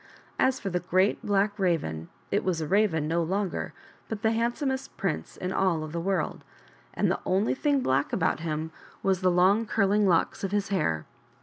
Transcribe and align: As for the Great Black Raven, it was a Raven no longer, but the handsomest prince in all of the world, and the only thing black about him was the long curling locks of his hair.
As 0.39 0.59
for 0.59 0.71
the 0.71 0.79
Great 0.79 1.23
Black 1.23 1.59
Raven, 1.59 2.09
it 2.31 2.43
was 2.43 2.59
a 2.59 2.65
Raven 2.65 3.07
no 3.07 3.21
longer, 3.21 3.71
but 4.09 4.23
the 4.23 4.31
handsomest 4.31 4.97
prince 4.97 5.37
in 5.37 5.53
all 5.53 5.83
of 5.83 5.91
the 5.91 6.01
world, 6.01 6.43
and 6.95 7.11
the 7.11 7.19
only 7.23 7.53
thing 7.53 7.81
black 7.81 8.11
about 8.11 8.39
him 8.39 8.71
was 9.03 9.21
the 9.21 9.29
long 9.29 9.67
curling 9.67 10.07
locks 10.07 10.43
of 10.43 10.49
his 10.51 10.69
hair. 10.69 11.05